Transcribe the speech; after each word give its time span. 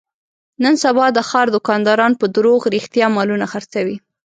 نن 0.63 0.75
سبا 0.83 1.05
د 1.13 1.19
ښاردوکانداران 1.29 2.13
په 2.19 2.25
دروغ 2.35 2.61
رښتیا 2.75 3.05
مالونه 3.15 3.45
خرڅوي. 3.51 3.97